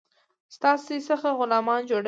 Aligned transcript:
ستاسي 0.55 0.97
څخه 1.09 1.27
غلامان 1.39 1.81
جوړوي. 1.89 1.99